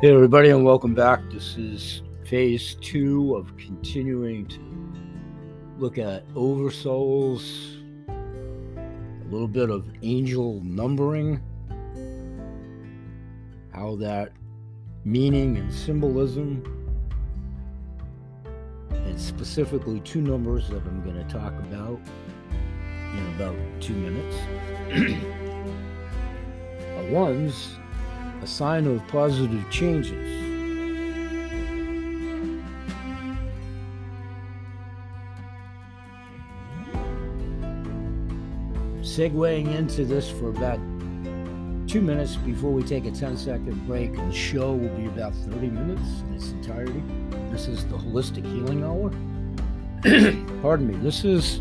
[0.00, 1.20] Hey, everybody, and welcome back.
[1.30, 4.58] This is phase two of continuing to
[5.76, 11.42] look at oversouls, a little bit of angel numbering,
[13.74, 14.32] how that
[15.04, 16.64] meaning and symbolism,
[18.90, 22.00] and specifically two numbers that I'm going to talk about
[23.12, 24.36] in about two minutes.
[27.10, 27.79] one's
[28.42, 30.50] a sign of positive changes.
[39.02, 40.78] Segueing into this for about
[41.86, 45.66] two minutes before we take a 10 second break, the show will be about 30
[45.68, 47.02] minutes in its entirety.
[47.50, 49.10] This is the Holistic Healing Hour.
[50.62, 50.96] Pardon me.
[50.98, 51.60] This is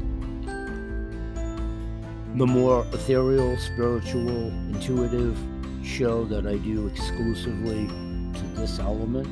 [2.35, 5.38] the more ethereal, spiritual, intuitive
[5.83, 9.27] show that I do exclusively to this element.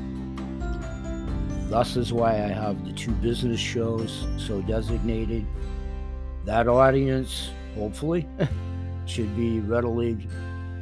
[1.70, 5.46] Thus is why I have the two business shows so designated.
[6.46, 8.28] That audience, hopefully,
[9.06, 10.28] should be readily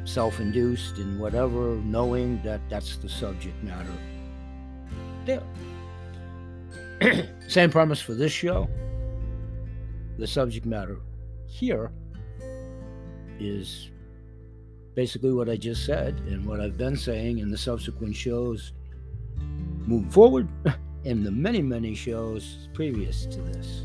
[0.04, 3.92] self induced in whatever, knowing that that's the subject matter.
[5.24, 5.42] There.
[7.48, 8.68] Same premise for this show.
[10.18, 10.98] The subject matter
[11.46, 11.90] here
[13.38, 13.90] is
[14.96, 18.72] basically what I just said and what I've been saying in the subsequent shows
[19.86, 20.48] moving forward
[21.04, 23.84] and the many, many shows previous to this.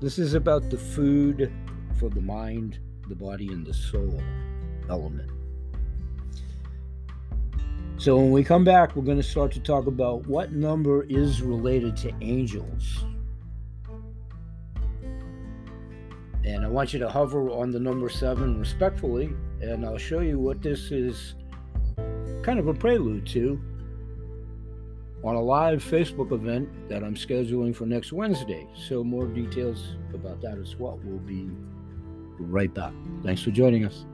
[0.00, 1.52] This is about the food
[2.00, 2.78] for the mind,
[3.08, 4.20] the body, and the soul
[4.88, 5.30] element.
[7.98, 11.40] So, when we come back, we're going to start to talk about what number is
[11.40, 13.04] related to angels
[16.44, 20.38] And I want you to hover on the number seven respectfully, and I'll show you
[20.38, 21.34] what this is
[22.42, 23.60] kind of a prelude to
[25.22, 28.66] on a live Facebook event that I'm scheduling for next Wednesday.
[28.88, 30.98] So, more details about that as well.
[31.04, 31.48] We'll be
[32.38, 32.92] right back.
[33.22, 34.04] Thanks for joining us.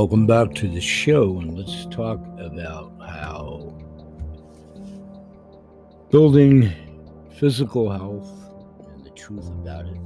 [0.00, 3.76] Welcome back to the show, and let's talk about how
[6.10, 6.72] building
[7.38, 8.32] physical health
[8.94, 10.00] and the truth about it.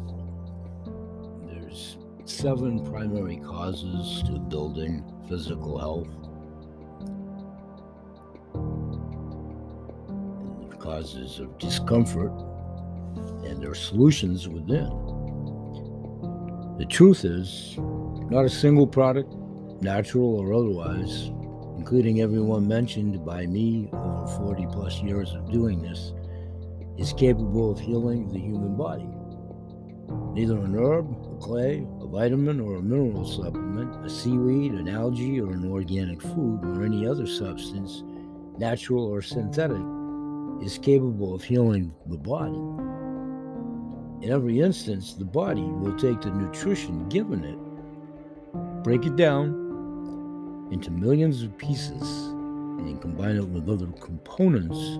[1.47, 6.09] There's seven primary causes to building physical health.
[10.81, 12.33] Causes of discomfort,
[13.44, 14.88] and there are solutions within.
[16.78, 19.33] The truth is, not a single product
[19.84, 21.31] natural or otherwise,
[21.77, 26.15] including everyone mentioned by me over 40 plus years of doing this,
[26.97, 29.06] is capable of healing the human body.
[30.33, 35.41] Neither an herb, a clay, a vitamin, or a mineral supplement, a seaweed, an algae,
[35.41, 38.03] or an organic food, or any other substance,
[38.59, 39.83] natural or synthetic,
[40.62, 42.56] is capable of healing the body.
[44.25, 49.64] In every instance, the body will take the nutrition given it, break it down,
[50.71, 52.29] into millions of pieces
[52.79, 54.99] and combine it with other components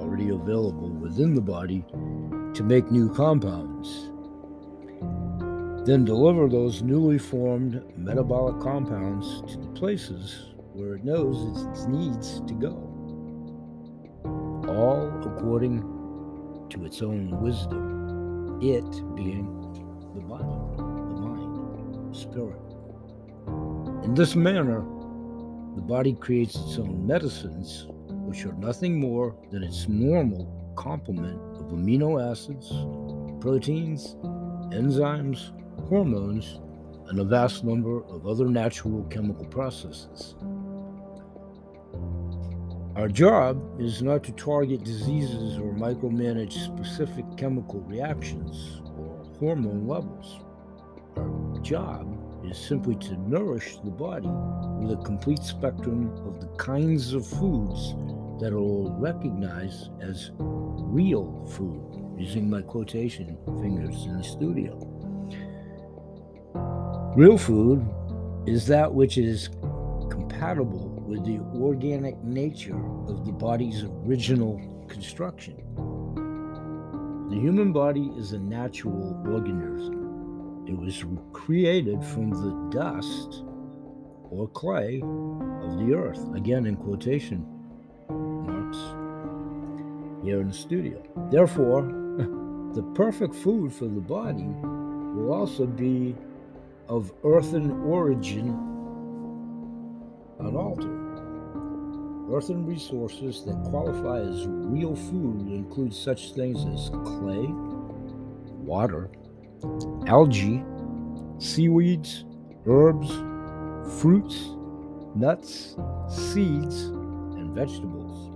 [0.00, 1.84] already available within the body
[2.54, 4.10] to make new compounds.
[5.86, 12.40] Then deliver those newly formed metabolic compounds to the places where it knows it needs
[12.40, 12.86] to go.
[14.68, 15.82] All according
[16.70, 19.46] to its own wisdom, it being
[20.14, 20.44] the body,
[20.76, 22.69] the mind, the spirit.
[24.02, 24.80] In this manner,
[25.74, 31.72] the body creates its own medicines, which are nothing more than its normal complement of
[31.72, 32.70] amino acids,
[33.42, 34.16] proteins,
[34.72, 35.52] enzymes,
[35.88, 36.60] hormones,
[37.08, 40.34] and a vast number of other natural chemical processes.
[42.96, 50.40] Our job is not to target diseases or micromanage specific chemical reactions or hormone levels.
[51.16, 54.28] Our job is simply to nourish the body
[54.78, 57.94] with a complete spectrum of the kinds of foods
[58.40, 64.78] that will recognize as real food, using my quotation fingers in the studio.
[67.16, 67.86] Real food
[68.46, 69.50] is that which is
[70.10, 74.58] compatible with the organic nature of the body's original
[74.88, 75.56] construction.
[77.30, 79.99] The human body is a natural organism
[80.66, 83.44] it was created from the dust
[84.30, 87.46] or clay of the earth, again in quotation
[88.08, 88.78] marks.
[90.24, 91.02] here in the studio.
[91.30, 91.82] Therefore,
[92.74, 96.14] the perfect food for the body will also be
[96.88, 98.50] of earthen origin
[100.38, 100.98] unaltered.
[102.30, 107.46] Earthen resources that qualify as real food include such things as clay,
[108.62, 109.10] water,
[110.06, 110.64] algae,
[111.38, 112.24] seaweeds,
[112.66, 113.10] herbs,
[114.00, 114.50] fruits,
[115.14, 115.76] nuts,
[116.08, 118.30] seeds, and vegetables.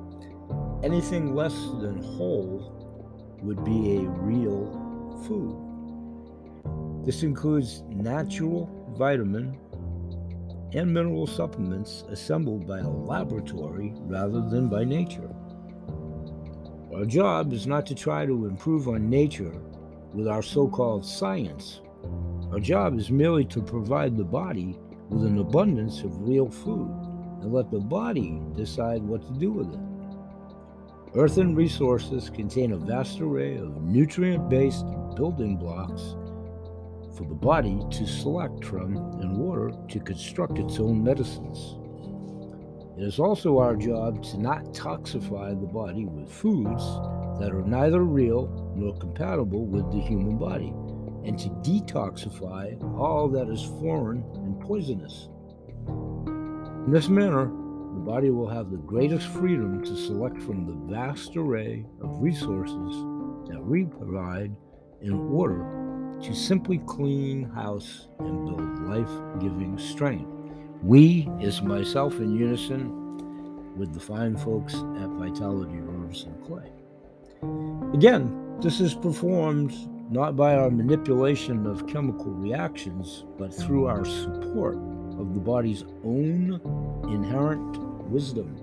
[0.84, 4.66] Anything less than whole would be a real
[5.26, 7.04] food.
[7.04, 9.58] This includes natural vitamin
[10.72, 15.30] and mineral supplements assembled by a laboratory rather than by nature.
[16.94, 19.52] Our job is not to try to improve on nature
[20.14, 21.80] with our so called science.
[22.52, 24.78] Our job is merely to provide the body
[25.08, 26.90] with an abundance of real food
[27.42, 29.80] and let the body decide what to do with it.
[31.16, 34.84] Earthen resources contain a vast array of nutrient based
[35.16, 36.16] building blocks
[37.16, 41.76] for the body to select from in order to construct its own medicines.
[42.98, 46.82] It is also our job to not toxify the body with foods
[47.38, 50.72] that are neither real nor compatible with the human body,
[51.24, 55.28] and to detoxify all that is foreign and poisonous.
[55.86, 61.36] In this manner, the body will have the greatest freedom to select from the vast
[61.36, 62.94] array of resources
[63.48, 64.54] that we provide
[65.00, 70.30] in order to simply clean house and build life giving strength.
[70.82, 76.73] We is myself in unison with the fine folks at Vitality Herbs and Clay.
[77.94, 79.72] Again, this is performed
[80.10, 84.74] not by our manipulation of chemical reactions, but through our support
[85.16, 86.60] of the body's own
[87.04, 87.78] inherent
[88.10, 88.56] wisdom.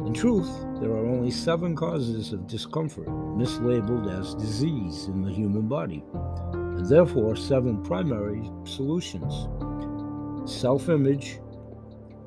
[0.00, 0.50] In truth,
[0.82, 6.04] there are only seven causes of discomfort mislabeled as disease in the human body,
[6.52, 9.48] and therefore seven primary solutions
[10.44, 11.40] self image,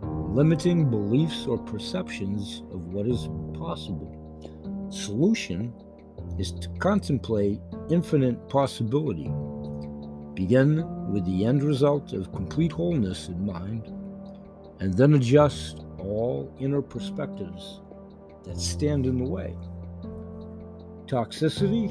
[0.02, 4.23] limiting beliefs or perceptions of what is possible.
[4.94, 5.74] Solution
[6.38, 7.60] is to contemplate
[7.90, 9.28] infinite possibility.
[10.36, 13.88] Begin with the end result of complete wholeness in mind,
[14.82, 17.82] and then adjust all inner perspectives
[18.44, 19.56] that stand in the way.
[21.08, 21.90] Toxicity,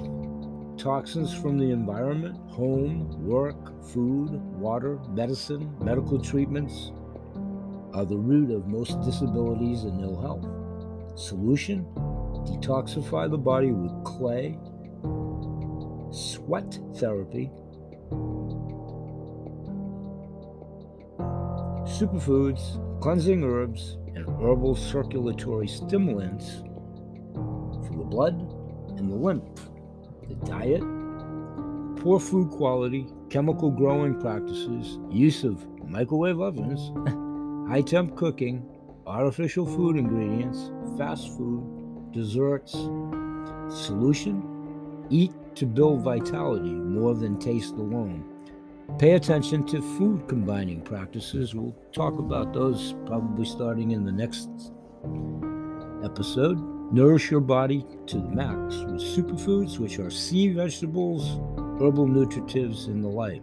[0.78, 6.92] toxins from the environment, home, work, food, water, medicine, medical treatments
[7.94, 11.18] are the root of most disabilities and ill health.
[11.18, 11.84] Solution
[12.44, 14.58] detoxify the body with clay,
[16.10, 17.50] sweat therapy,
[21.86, 26.62] superfoods, cleansing herbs, and herbal circulatory stimulants
[27.34, 28.40] for the blood
[28.98, 29.70] and the lymph.
[30.28, 30.82] The diet,
[32.02, 36.90] poor food quality, chemical growing practices, use of microwave ovens,
[37.70, 38.66] high temp cooking,
[39.06, 41.81] artificial food ingredients, fast food,
[42.12, 42.72] desserts.
[43.68, 44.52] Solution
[45.10, 48.24] Eat to build vitality more than taste alone.
[48.98, 51.54] Pay attention to food combining practices.
[51.54, 54.48] We'll talk about those probably starting in the next
[56.02, 56.58] episode.
[56.92, 61.38] Nourish your body to the max with superfoods, which are sea vegetables,
[61.80, 63.42] herbal nutritives, and the like.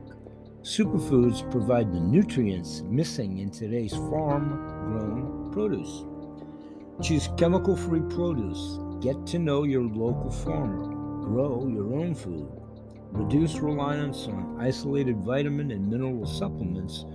[0.61, 4.49] Superfoods provide the nutrients missing in today's farm
[4.87, 6.05] grown produce.
[7.01, 8.77] Choose chemical free produce.
[8.99, 10.83] Get to know your local farmer.
[11.23, 12.49] Grow your own food.
[13.13, 17.05] Reduce reliance on isolated vitamin and mineral supplements.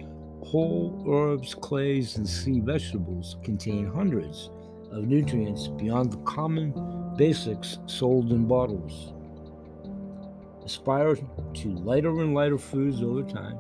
[0.43, 4.49] Whole herbs, clays, and sea vegetables contain hundreds
[4.91, 6.73] of nutrients beyond the common
[7.19, 9.13] basics sold in bottles.
[10.65, 13.59] Aspire to lighter and lighter foods over time.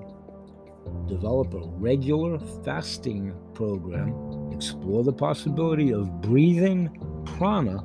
[1.06, 4.33] Develop a regular fasting program.
[4.54, 6.88] Explore the possibility of breathing
[7.26, 7.84] prana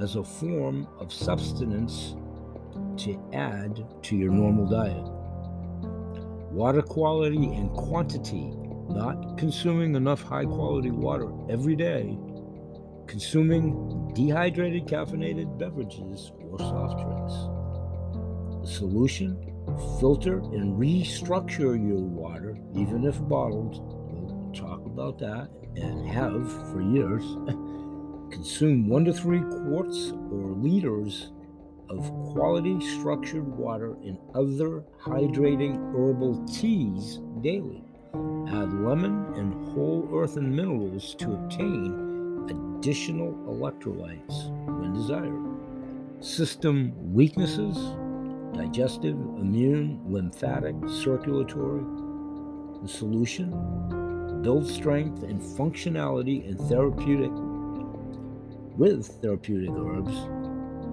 [0.00, 2.14] as a form of substance
[2.98, 5.02] to add to your normal diet.
[6.52, 8.52] Water quality and quantity,
[8.88, 12.16] not consuming enough high quality water every day,
[13.08, 17.34] consuming dehydrated caffeinated beverages or soft drinks.
[18.62, 19.52] The solution
[19.98, 23.85] filter and restructure your water, even if bottled.
[24.56, 27.22] Talk about that and have for years.
[28.30, 31.30] Consume one to three quarts or liters
[31.90, 37.84] of quality structured water and other hydrating herbal teas daily.
[38.48, 46.24] Add lemon and whole earthen minerals to obtain additional electrolytes when desired.
[46.24, 47.76] System weaknesses
[48.56, 51.84] digestive, immune, lymphatic, circulatory.
[52.80, 54.05] The solution
[54.46, 57.32] build strength and functionality in therapeutic
[58.78, 60.16] with therapeutic herbs,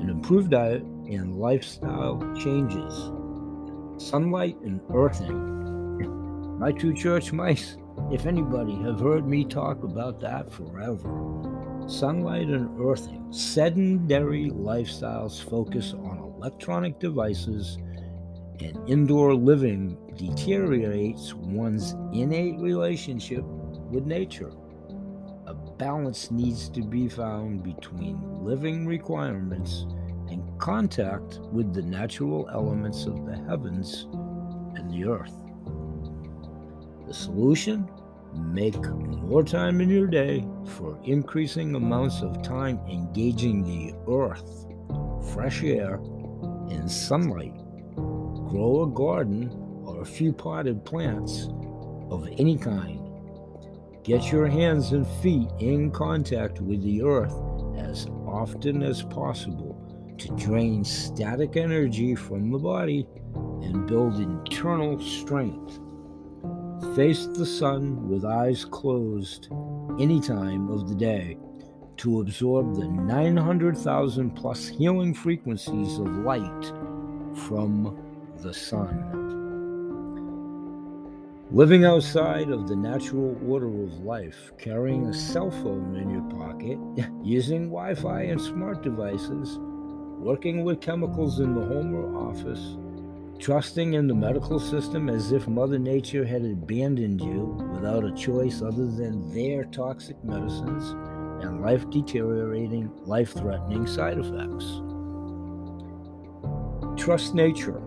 [0.01, 3.11] an improved diet, and lifestyle changes.
[4.03, 6.57] Sunlight and earthing.
[6.57, 7.77] My two church mice,
[8.11, 11.83] if anybody, have heard me talk about that forever.
[11.85, 13.31] Sunlight and earthing.
[13.31, 17.77] Sedentary lifestyles focus on electronic devices
[18.59, 24.51] and indoor living deteriorates one's innate relationship with nature.
[25.45, 29.85] A balance needs to be found between living requirements
[30.29, 34.07] and contact with the natural elements of the heavens
[34.75, 35.35] and the earth.
[37.07, 37.89] The solution?
[38.33, 44.65] Make more time in your day for increasing amounts of time engaging the earth,
[45.33, 45.95] fresh air,
[46.71, 47.53] and sunlight.
[47.95, 49.51] Grow a garden
[49.85, 51.49] or a few potted plants
[52.09, 52.99] of any kind.
[54.03, 57.33] Get your hands and feet in contact with the earth
[57.77, 59.79] as often as possible
[60.17, 63.07] to drain static energy from the body
[63.61, 65.79] and build internal strength.
[66.95, 69.47] Face the sun with eyes closed
[69.99, 71.37] any time of the day
[71.97, 76.65] to absorb the 900,000 plus healing frequencies of light
[77.47, 77.97] from
[78.41, 79.32] the sun.
[81.53, 86.79] Living outside of the natural order of life, carrying a cell phone in your pocket,
[87.23, 89.59] using Wi Fi and smart devices,
[90.17, 92.75] working with chemicals in the home or office,
[93.37, 98.63] trusting in the medical system as if Mother Nature had abandoned you without a choice
[98.63, 100.95] other than their toxic medicines
[101.45, 104.81] and life deteriorating, life threatening side effects.
[106.99, 107.79] Trust nature,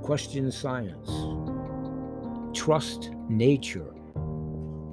[0.00, 1.39] question science.
[2.52, 3.94] Trust nature,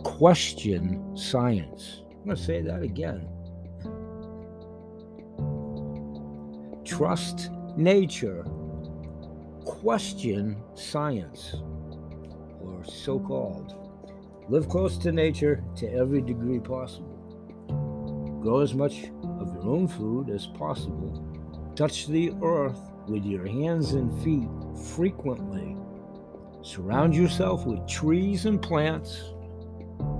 [0.03, 2.03] question science.
[2.11, 3.27] I'm going to say that again.
[6.85, 8.45] Trust nature,
[9.65, 11.55] question science,
[12.61, 13.73] or so called.
[14.49, 17.17] Live close to nature to every degree possible.
[18.41, 19.09] Grow as much
[19.39, 21.23] of your own food as possible.
[21.75, 24.47] Touch the earth with your hands and feet
[24.95, 25.75] frequently.
[26.67, 29.23] Surround yourself with trees and plants.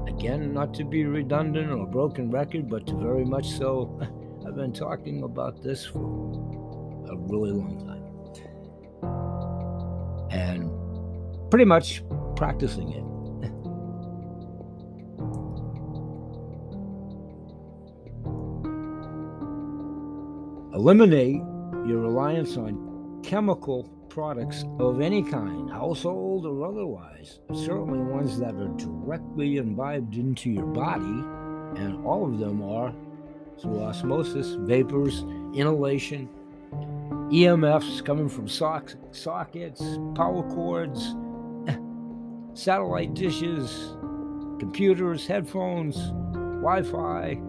[0.08, 4.00] Again, not to be redundant or broken record, but to very much so.
[4.48, 8.06] I've been talking about this for a really long time.
[10.32, 10.72] And
[11.52, 12.02] pretty much
[12.38, 13.04] practicing it.
[20.78, 21.42] Eliminate
[21.86, 28.70] your reliance on chemical products of any kind, household or otherwise, certainly ones that are
[28.70, 31.04] directly imbibed into your body,
[31.80, 32.92] and all of them are
[33.62, 35.20] through osmosis, vapors,
[35.54, 36.28] inhalation,
[37.30, 41.14] EMFs coming from sockets, power cords,
[42.60, 43.96] satellite dishes,
[44.58, 46.10] computers, headphones,
[46.64, 47.40] Wi Fi,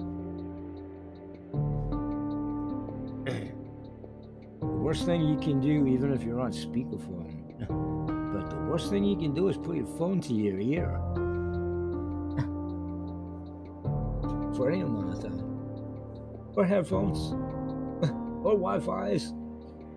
[4.89, 7.29] worst thing you can do, even if you're on speakerphone,
[8.33, 10.89] but the worst thing you can do is put your phone to your ear.
[14.57, 15.45] For any amount of time,
[16.57, 17.19] or headphones,
[18.43, 19.35] or Wi-Fi's.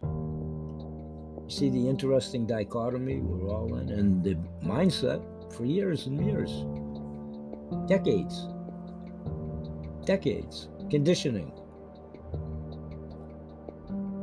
[0.04, 5.24] You see the interesting dichotomy we're all in, and the mindset
[5.56, 6.66] for years and years,
[7.88, 8.46] decades,
[10.06, 11.54] decades, conditioning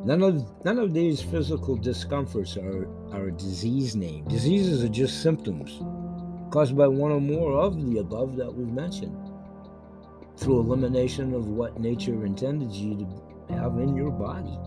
[0.09, 4.25] None of none of these physical discomforts are, are a disease name.
[4.25, 5.83] Diseases are just symptoms
[6.51, 9.15] caused by one or more of the above that we've mentioned
[10.39, 14.59] through elimination of what nature intended you to have in your body.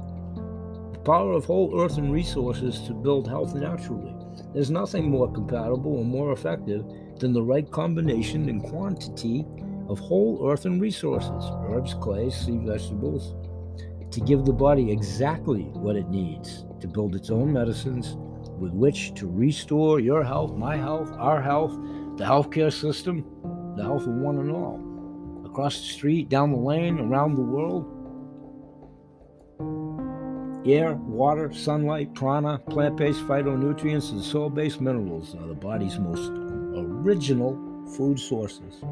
[0.94, 4.14] The power of whole earth and resources to build health naturally.
[4.54, 6.86] There's nothing more compatible or more effective
[7.18, 9.48] than the right combination and quantity
[9.90, 13.34] of whole earth and resources herbs, clays, sea vegetables,
[14.12, 18.18] to give the body exactly what it needs to build its own medicines
[18.60, 21.74] with which to restore your health, my health, our health,
[22.18, 23.26] the healthcare system,
[23.76, 24.80] the health of one and all.
[25.46, 27.86] Across the street, down the lane, around the world.
[30.68, 36.30] Air, water, sunlight, prana, plant based phytonutrients, and soil based minerals are the body's most
[36.76, 37.54] original
[37.96, 38.84] food sources.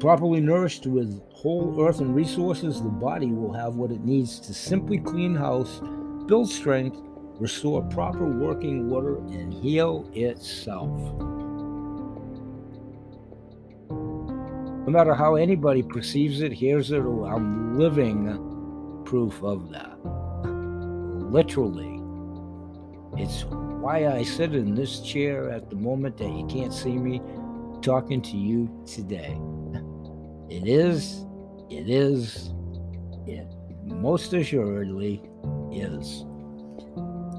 [0.00, 4.54] Properly nourished with whole earth and resources, the body will have what it needs to
[4.54, 5.82] simply clean house,
[6.24, 6.98] build strength,
[7.38, 10.88] restore proper working water, and heal itself.
[13.90, 19.98] No matter how anybody perceives it, hears it, or I'm living proof of that.
[21.30, 22.00] Literally.
[23.18, 27.20] It's why I sit in this chair at the moment that you can't see me
[27.82, 29.38] talking to you today.
[30.50, 31.24] It is,
[31.70, 32.50] it is,
[33.24, 33.46] it
[33.84, 35.22] most assuredly
[35.70, 36.24] is.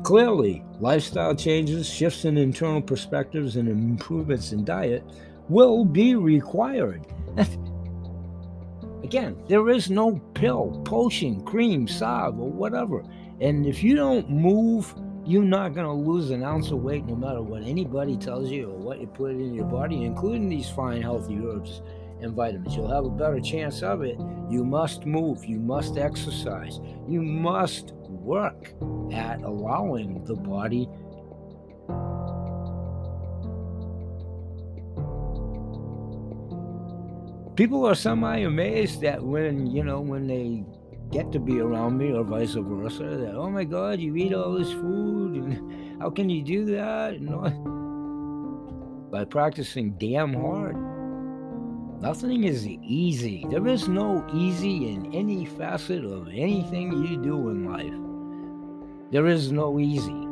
[0.06, 5.04] Clearly, lifestyle changes, shifts in internal perspectives, and improvements in diet
[5.50, 7.06] will be required.
[9.04, 13.04] Again, there is no pill, potion, cream, salve, or whatever.
[13.42, 17.18] And if you don't move, you're not going to lose an ounce of weight no
[17.18, 21.02] matter what anybody tells you or what you put in your body, including these fine,
[21.02, 21.82] healthy herbs
[22.22, 22.76] and vitamins.
[22.76, 24.18] You'll have a better chance of it.
[24.50, 25.46] You must move.
[25.46, 26.80] You must exercise.
[27.08, 28.74] You must work
[29.12, 30.88] at allowing the body
[37.56, 40.64] people are semi amazed that when you know when they
[41.12, 44.54] get to be around me or vice versa that oh my god you eat all
[44.54, 47.30] this food and how can you do that and
[49.12, 50.76] by practicing damn hard
[52.02, 53.46] nothing is easy.
[53.50, 59.12] There is no easy in any facet of anything you do in life.
[59.12, 60.28] There is no easy.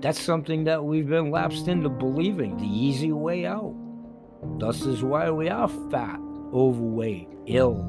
[0.00, 3.74] That's something that we've been lapsed into believing the easy way out.
[4.58, 6.20] Thus is why we are fat
[6.52, 7.80] overweight ill.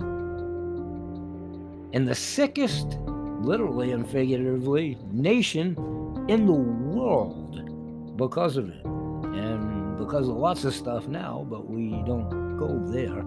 [1.93, 2.97] And the sickest,
[3.41, 5.75] literally and figuratively, nation
[6.27, 8.85] in the world because of it.
[8.85, 13.23] And because of lots of stuff now, but we don't go there.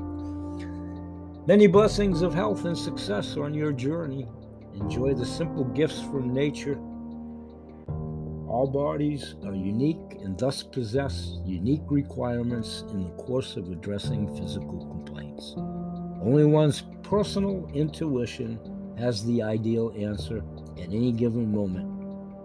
[1.46, 4.28] Many blessings of health and success on your journey.
[4.74, 6.78] Enjoy the simple gifts from nature.
[8.48, 14.86] All bodies are unique and thus possess unique requirements in the course of addressing physical
[14.86, 15.54] complaints.
[16.22, 18.60] Only one's personal intuition
[18.96, 20.44] has the ideal answer
[20.78, 21.90] at any given moment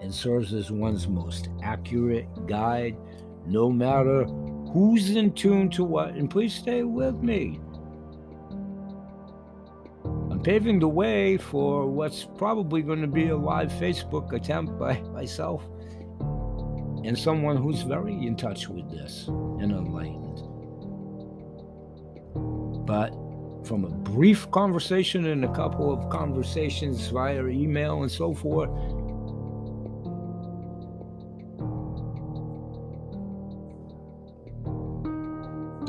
[0.01, 2.97] and serves as one's most accurate guide,
[3.45, 4.25] no matter
[4.71, 6.15] who's in tune to what.
[6.15, 7.59] And please stay with me.
[10.05, 14.99] I'm paving the way for what's probably going to be a live Facebook attempt by
[15.13, 15.63] myself
[17.03, 20.41] and someone who's very in touch with this and enlightened.
[22.85, 23.13] But
[23.65, 28.69] from a brief conversation and a couple of conversations via email and so forth.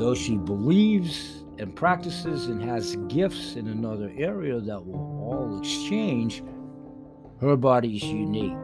[0.01, 6.41] Though she believes and practices and has gifts in another area that will all exchange,
[7.39, 8.57] her body is unique.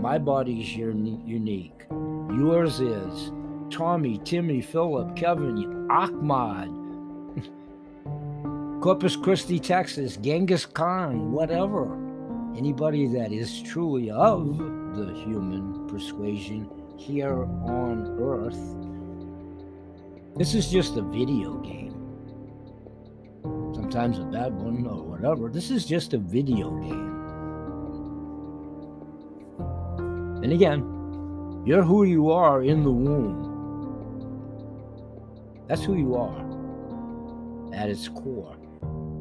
[0.00, 1.84] My body is unique.
[1.88, 3.30] Yours is.
[3.70, 6.66] Tommy, Timmy, Philip, Kevin, Ahmad,
[8.82, 11.94] Corpus Christi, Texas, Genghis Khan, whatever.
[12.56, 14.58] Anybody that is truly of
[14.96, 18.58] the human persuasion here on earth.
[20.34, 21.92] This is just a video game.
[23.74, 25.50] Sometimes a bad one or whatever.
[25.50, 27.12] This is just a video game.
[30.42, 30.80] And again,
[31.66, 33.50] you're who you are in the womb.
[35.68, 36.44] That's who you are
[37.74, 38.56] at its core.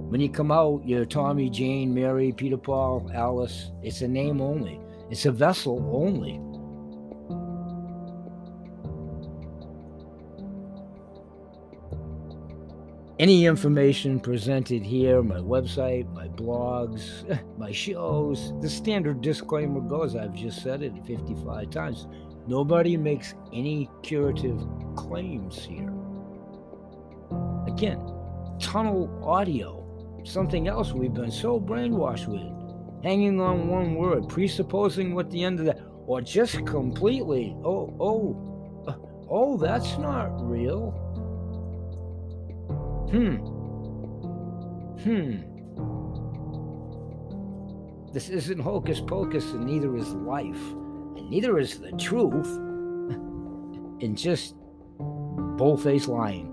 [0.09, 3.71] When you come out, you're Tommy, Jane, Mary, Peter, Paul, Alice.
[3.83, 6.39] It's a name only, it's a vessel only.
[13.21, 17.23] Any information presented here, my website, my blogs,
[17.59, 22.07] my shows, the standard disclaimer goes I've just said it 55 times.
[22.47, 24.59] Nobody makes any curative
[24.95, 25.93] claims here.
[27.67, 27.99] Again,
[28.59, 29.85] tunnel audio
[30.25, 33.03] something else we've been so brainwashed with.
[33.03, 38.83] Hanging on one word, presupposing what the end of that, or just completely, oh, oh,
[38.87, 38.95] uh,
[39.29, 41.10] oh, that's not real.
[43.11, 43.35] Hmm.
[45.03, 45.41] Hmm.
[48.13, 50.61] This isn't hocus pocus, and neither is life,
[51.17, 52.47] and neither is the truth,
[54.01, 54.55] and just
[54.97, 56.47] bullface lying.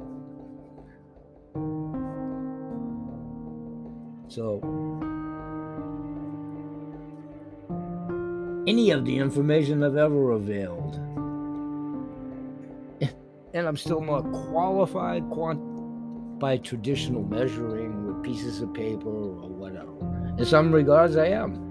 [4.27, 4.59] So,
[8.67, 10.97] any of the information I've ever availed,
[13.55, 15.68] and I'm still more qualified, quant-
[16.39, 19.93] by traditional measuring with pieces of paper or whatever.
[20.39, 21.69] In some regards, I am.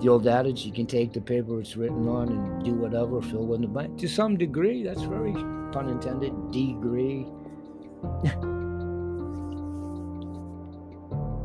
[0.00, 3.52] the old adage, you can take the paper it's written on and do whatever, fill
[3.54, 3.98] in the blank.
[3.98, 5.32] To some degree, that's very
[5.72, 7.26] pun intended, degree.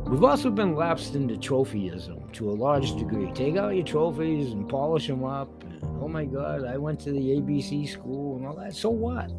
[0.08, 3.30] We've also been lapsed into trophyism to a large degree.
[3.32, 5.64] Take out your trophies and polish them up.
[5.64, 8.74] And, oh my God, I went to the ABC school and all that.
[8.74, 9.32] So what?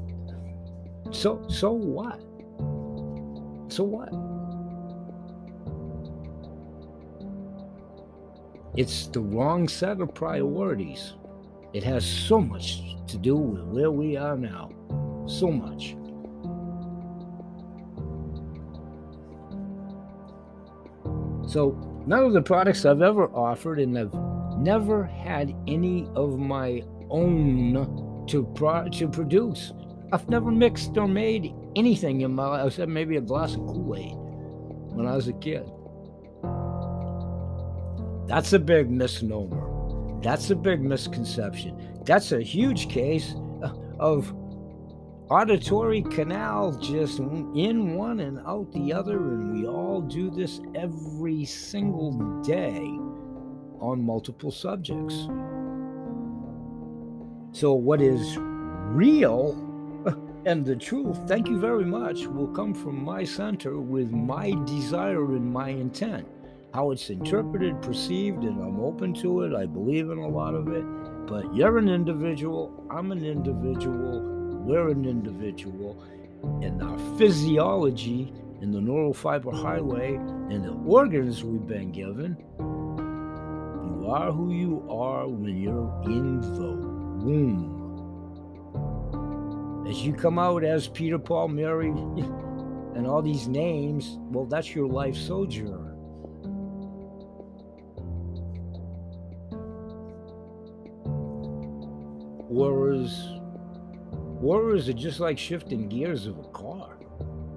[1.11, 2.21] So so what?
[3.71, 4.09] So what?
[8.75, 11.15] It's the wrong set of priorities.
[11.73, 14.69] It has so much to do with where we are now.
[15.27, 15.95] So much.
[21.47, 21.71] So,
[22.05, 24.13] none of the products I've ever offered, and I've
[24.59, 29.73] never had any of my own to pro- to produce.
[30.11, 33.95] I've never mixed or made anything in my life except maybe a glass of Kool
[33.97, 34.15] Aid
[34.95, 35.69] when I was a kid.
[38.27, 40.21] That's a big misnomer.
[40.21, 42.01] That's a big misconception.
[42.05, 44.33] That's a huge case uh, of
[45.29, 51.43] auditory canal just in one and out the other, and we all do this every
[51.43, 52.11] single
[52.43, 52.79] day
[53.79, 55.27] on multiple subjects.
[57.51, 59.66] So, what is real
[60.47, 65.25] and the truth, thank you very much, will come from my center with my desire
[65.35, 66.25] and my intent.
[66.73, 69.53] How it's interpreted, perceived, and I'm open to it.
[69.53, 70.85] I believe in a lot of it.
[71.27, 76.03] But you're an individual, I'm an individual we're an individual,
[76.61, 84.09] and our physiology and the neural fiber highway and the organs we've been given, you
[84.09, 86.71] are who you are when you're in the
[87.25, 87.76] womb.
[89.87, 91.89] As you come out as Peter, Paul, Mary,
[92.95, 95.93] and all these names, well, that's your life sojourn.
[102.49, 103.37] Whereas
[104.39, 106.99] Warriors are just like shifting gears of a car.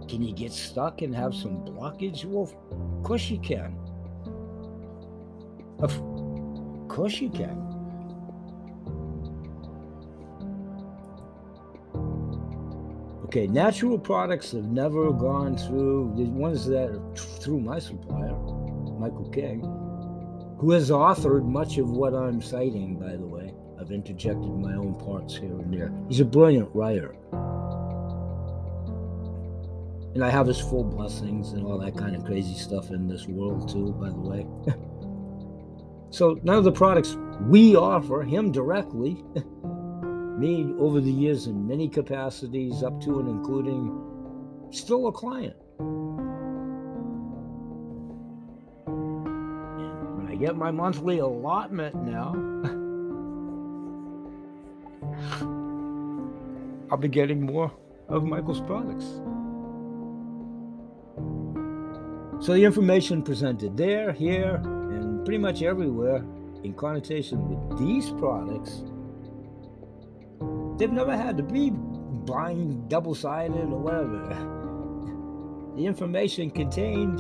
[0.08, 2.24] Can you get stuck and have some blockage?
[2.24, 3.76] Well, of course you can.
[5.78, 5.92] Of
[6.88, 7.79] course you can.
[13.30, 16.90] Okay, natural products have never gone through the ones that
[17.40, 18.34] through my supplier,
[18.98, 19.60] Michael King,
[20.58, 23.54] who has authored much of what I'm citing, by the way.
[23.80, 25.92] I've interjected my own parts here and there.
[26.08, 27.14] He's a brilliant writer.
[30.16, 33.28] And I have his full blessings and all that kind of crazy stuff in this
[33.28, 34.44] world, too, by the way.
[36.10, 39.22] so, none of the products we offer him directly,
[40.40, 43.92] me over the years in many capacities, up to and including
[44.70, 45.54] still a client.
[50.16, 52.32] When I get my monthly allotment now,
[56.90, 57.70] I'll be getting more
[58.08, 59.20] of Michael's products.
[62.44, 66.24] So the information presented there, here, and pretty much everywhere
[66.64, 68.82] in connotation with these products,
[70.80, 75.76] they've never had to be blind, double-sided, or whatever.
[75.76, 77.18] The information contained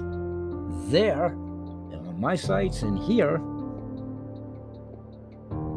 [0.90, 3.34] there on my sites and here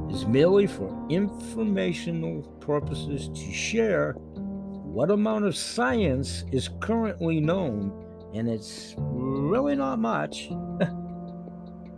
[0.09, 7.91] is merely for informational purposes to share what amount of science is currently known,
[8.33, 10.47] and it's really not much,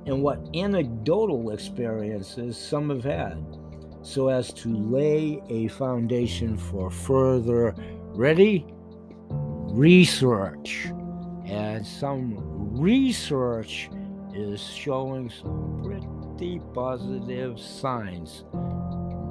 [0.07, 3.54] and what anecdotal experiences some have had,
[4.05, 7.75] so as to lay a foundation for further
[8.13, 8.65] ready
[9.29, 10.87] research.
[11.45, 12.37] And some
[12.79, 13.89] research
[14.33, 18.45] is showing some pretty positive signs.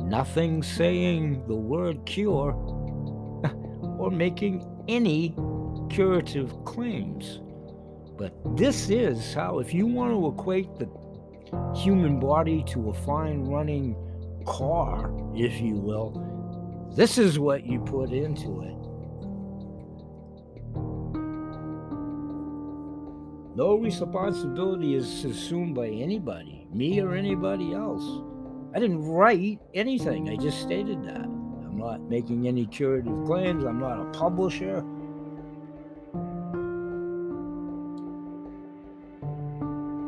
[0.02, 2.52] Nothing saying the word cure
[3.98, 5.36] or making any
[5.88, 7.40] curative claims.
[8.18, 10.88] But this is how, if you want to equate the
[11.76, 13.96] human body to a fine running
[14.44, 16.12] car, if you will,
[16.94, 18.74] this is what you put into it.
[23.56, 28.02] No responsibility is assumed by anybody, me or anybody else.
[28.74, 31.22] I didn't write anything, I just stated that.
[31.22, 34.84] I'm not making any curative claims, I'm not a publisher.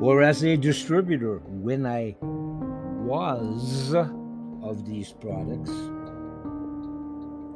[0.01, 3.95] Or as a distributor, when I was
[4.63, 5.71] of these products,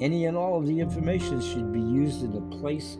[0.00, 2.98] Any and all of the information should be used in the place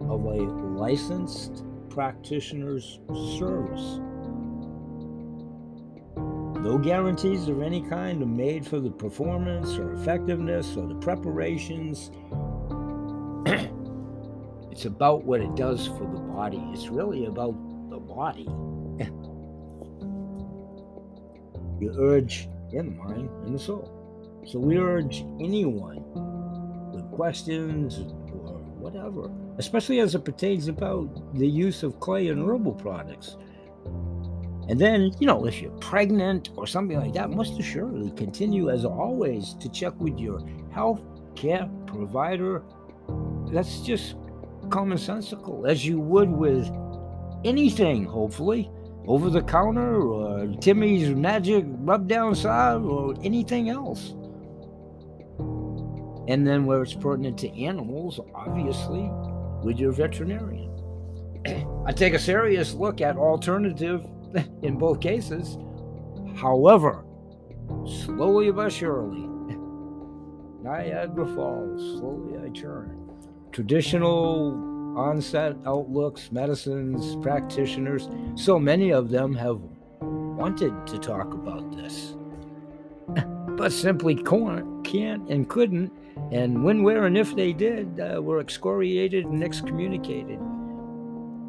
[0.00, 3.00] of a licensed practitioner's
[3.38, 4.00] service.
[6.62, 12.12] No guarantees of any kind are made for the performance or effectiveness or the preparations.
[14.70, 16.62] it's about what it does for the body.
[16.72, 17.56] It's really about
[17.90, 18.44] the body.
[21.80, 23.98] you urge in the mind and the soul.
[24.46, 26.02] So we urge anyone
[26.92, 27.98] with questions
[28.32, 33.36] or whatever, especially as it pertains about the use of clay and herbal products.
[34.68, 38.84] And then, you know, if you're pregnant or something like that, must assuredly continue as
[38.84, 41.02] always to check with your health
[41.34, 42.62] care provider.
[43.52, 44.16] That's just
[44.68, 46.70] commonsensical, as you would with
[47.44, 48.70] anything, hopefully
[49.06, 54.14] over the counter or Timmy's magic rub down salve or anything else.
[56.28, 59.10] And then where it's pertinent to animals, obviously,
[59.64, 60.70] with your veterinarian.
[61.86, 64.06] I take a serious look at alternative
[64.62, 65.58] in both cases.
[66.36, 67.04] However,
[67.84, 69.26] slowly but surely,
[70.62, 72.98] Niagara Falls, slowly I turn.
[73.50, 79.60] Traditional onset outlooks, medicines, practitioners, so many of them have
[80.00, 82.16] wanted to talk about this,
[83.56, 85.92] but simply can't and couldn't.
[86.30, 90.38] And when, where, and if they did, uh, were excoriated and excommunicated.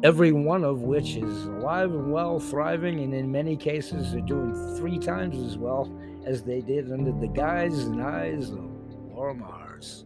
[0.02, 4.54] Every one of which is alive and well, thriving, and in many cases are doing
[4.76, 5.90] three times as well
[6.26, 8.70] as they did under the guise and eyes of
[9.14, 9.34] Laura.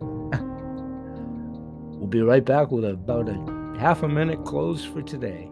[1.99, 5.51] We'll be right back with about a half a minute close for today.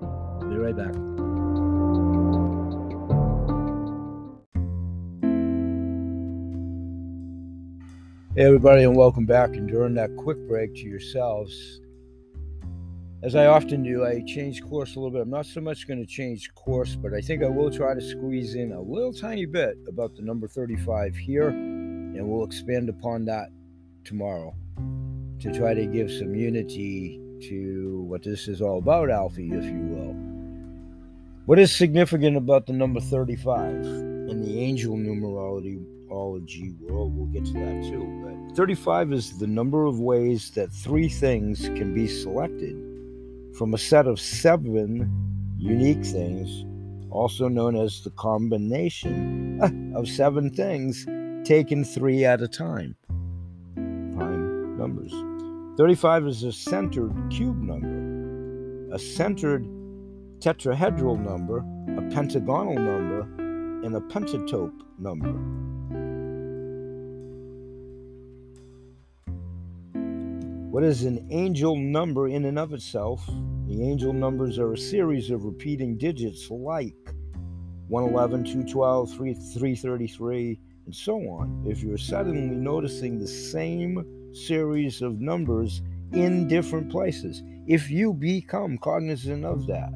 [0.00, 0.94] We'll be right back.
[8.34, 9.50] Hey, everybody, and welcome back.
[9.50, 11.82] And during that quick break to yourselves,
[13.22, 15.20] as I often do, I change course a little bit.
[15.20, 18.00] I'm not so much going to change course, but I think I will try to
[18.00, 23.26] squeeze in a little tiny bit about the number 35 here, and we'll expand upon
[23.26, 23.50] that
[24.02, 24.56] tomorrow
[25.44, 29.78] to try to give some unity to what this is all about, Alfie, if you
[29.78, 30.14] will.
[31.44, 35.84] What is significant about the number 35 in the angel numerology
[36.80, 37.14] world?
[37.14, 38.46] We'll get to that too.
[38.48, 42.74] But 35 is the number of ways that three things can be selected
[43.58, 45.12] from a set of seven
[45.58, 46.64] unique things,
[47.10, 51.04] also known as the combination of seven things
[51.46, 52.96] taken three at a time.
[53.74, 55.12] Prime numbers.
[55.76, 59.64] 35 is a centered cube number, a centered
[60.38, 61.64] tetrahedral number,
[61.98, 63.22] a pentagonal number,
[63.84, 65.32] and a pentatope number.
[70.70, 73.26] What is an angel number in and of itself?
[73.66, 76.94] The angel numbers are a series of repeating digits like
[77.88, 81.64] 111, 212, 333, and so on.
[81.66, 87.42] If you're suddenly noticing the same series of numbers in different places.
[87.66, 89.92] If you become cognizant of that,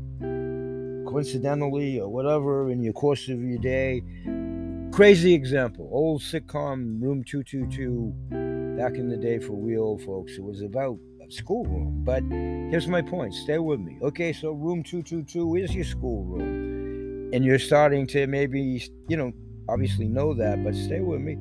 [1.06, 4.02] coincidentally or whatever, in your course of your day,
[4.92, 10.32] crazy example old sitcom Room 222 back in the day for real folks.
[10.32, 12.02] It was about a schoolroom.
[12.04, 12.22] But
[12.70, 13.98] here's my point stay with me.
[14.02, 17.30] Okay, so Room 222 is your schoolroom.
[17.32, 19.32] And you're starting to maybe, you know,
[19.68, 21.36] obviously know that, but stay with me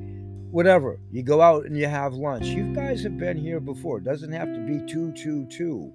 [0.50, 0.98] whatever.
[1.10, 2.46] You go out and you have lunch.
[2.46, 3.98] You guys have been here before.
[3.98, 5.92] It doesn't have to be 222.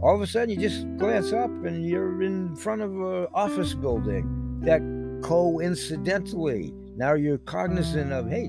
[0.00, 3.74] All of a sudden, you just glance up and you're in front of an office
[3.74, 4.80] building that
[5.22, 8.48] coincidentally, now you're cognizant of, hey,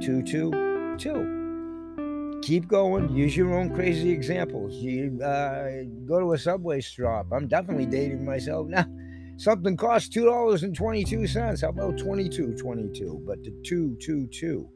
[0.00, 2.40] 222.
[2.42, 3.14] Keep going.
[3.14, 4.74] Use your own crazy examples.
[4.74, 7.26] You uh, go to a subway stop.
[7.32, 8.86] I'm definitely dating myself now
[9.38, 11.62] something costs two dollars and twenty-two cents.
[11.62, 13.24] How about twenty-two, twenty-two?
[13.26, 14.68] But the two, two, two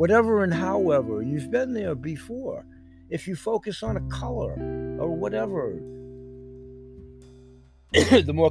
[0.00, 1.20] whatever and however.
[1.20, 2.64] You've been there before.
[3.10, 4.54] If you focus on a color
[4.98, 5.78] or whatever,
[7.92, 8.50] the more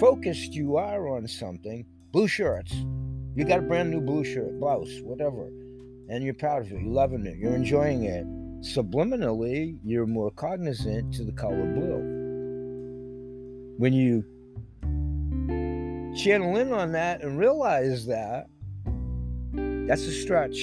[0.00, 2.74] focused you are on something, blue shirts,
[3.36, 5.46] you got a brand new blue shirt, blouse, whatever,
[6.08, 8.26] and you're proud of it, you're loving it, you're enjoying it.
[8.62, 12.02] Subliminally, you're more cognizant to the color blue.
[13.78, 14.24] When you
[16.16, 18.48] channel in on that and realize that,
[19.86, 20.56] that's a stretch.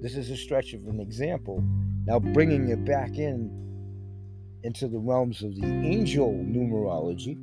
[0.00, 1.62] This is a stretch of an example.
[2.06, 3.50] Now, bringing it back in
[4.62, 7.36] into the realms of the angel numerology.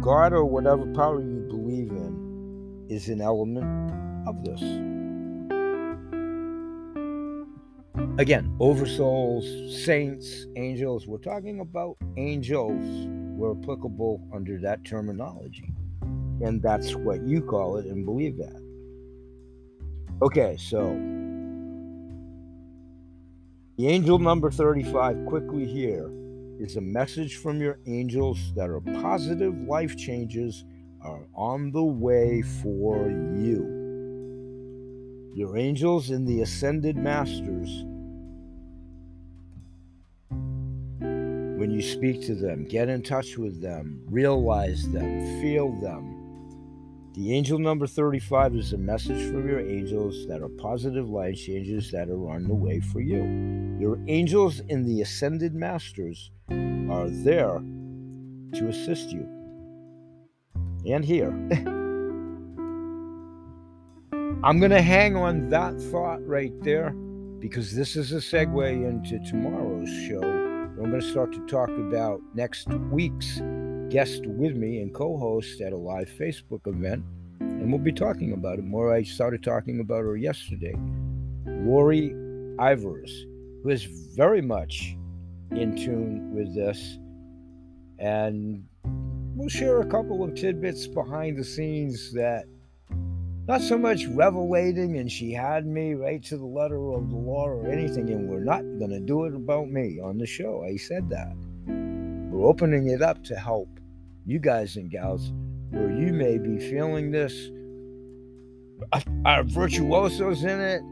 [0.00, 3.92] God or whatever power you believe in is an element
[4.26, 4.60] of this.
[8.18, 15.72] Again, oversouls, saints, angels, we're talking about angels were applicable under that terminology.
[16.40, 18.60] And that's what you call it and believe that.
[20.22, 20.94] Okay, so
[23.76, 26.10] the angel number 35, quickly here,
[26.60, 30.64] is a message from your angels that are positive life changes
[31.00, 33.82] are on the way for you.
[35.34, 37.84] Your angels and the ascended masters,
[41.56, 46.14] when you speak to them, get in touch with them, realize them, feel them.
[47.14, 51.92] The angel number 35 is a message from your angels that are positive life changes
[51.92, 53.22] that are on the way for you.
[53.78, 57.60] Your angels and the ascended masters are there
[58.54, 59.28] to assist you.
[60.86, 61.30] And here.
[64.42, 66.90] I'm going to hang on that thought right there
[67.38, 70.33] because this is a segue into tomorrow's show.
[70.84, 73.40] I'm going to start to talk about next week's
[73.88, 77.02] guest with me and co host at a live Facebook event.
[77.40, 78.92] And we'll be talking about it more.
[78.92, 80.74] I started talking about her yesterday.
[81.46, 82.10] Lori
[82.58, 83.10] Ivers,
[83.62, 84.94] who is very much
[85.52, 86.98] in tune with this.
[87.98, 88.64] And
[89.34, 92.44] we'll share a couple of tidbits behind the scenes that
[93.46, 97.46] not so much revelating and she had me right to the letter of the law
[97.46, 100.64] or anything, and we're not going to do it about me on the show.
[100.64, 101.34] I said that.
[101.66, 103.68] We're opening it up to help
[104.24, 105.32] you guys and gals
[105.70, 107.50] where you may be feeling this.
[109.24, 110.82] Our virtuosos in it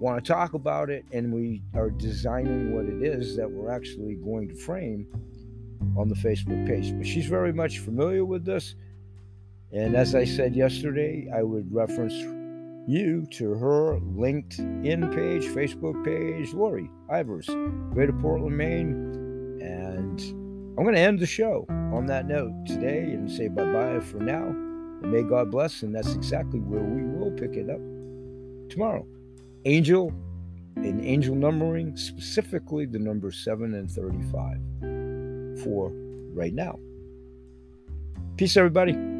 [0.00, 4.14] want to talk about it, and we are designing what it is that we're actually
[4.14, 5.06] going to frame
[5.96, 6.92] on the Facebook page.
[6.96, 8.74] But she's very much familiar with this.
[9.72, 12.14] And as I said yesterday, I would reference
[12.88, 17.46] you to her LinkedIn page, Facebook page, Lori Ivers,
[17.92, 19.60] Greater Portland, Maine.
[19.60, 20.18] And
[20.78, 24.18] I'm going to end the show on that note today and say bye bye for
[24.18, 24.46] now.
[24.46, 25.82] And may God bless.
[25.82, 27.80] And that's exactly where we will pick it up
[28.70, 29.06] tomorrow.
[29.66, 30.10] Angel
[30.76, 35.90] in angel numbering, specifically the number 7 and 35 for
[36.32, 36.78] right now.
[38.36, 39.17] Peace, everybody.